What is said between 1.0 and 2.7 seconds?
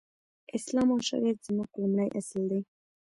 شريعت زموږ لومړی اصل دی.